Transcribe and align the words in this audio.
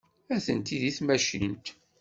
Atenti 0.35 0.77
deg 0.81 0.95
tmacint. 0.97 1.65